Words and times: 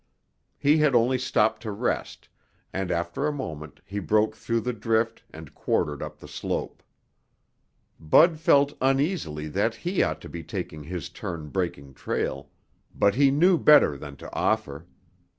He 0.57 0.79
had 0.79 0.95
only 0.95 1.19
stopped 1.19 1.61
to 1.61 1.71
rest, 1.71 2.27
and 2.73 2.89
after 2.89 3.27
a 3.27 3.31
moment 3.31 3.81
he 3.85 3.99
broke 3.99 4.35
through 4.35 4.61
the 4.61 4.73
drift 4.73 5.21
and 5.31 5.53
quartered 5.53 6.01
up 6.01 6.17
the 6.17 6.27
slope. 6.27 6.81
Bud 7.99 8.39
felt 8.39 8.73
uneasily 8.81 9.47
that 9.49 9.75
he 9.75 10.01
ought 10.01 10.19
to 10.21 10.27
be 10.29 10.41
taking 10.41 10.85
his 10.85 11.09
turn 11.09 11.49
breaking 11.49 11.93
trail, 11.93 12.49
but 12.95 13.13
he 13.13 13.29
knew 13.29 13.59
better 13.59 13.95
than 13.95 14.15
to 14.15 14.33
offer. 14.33 14.87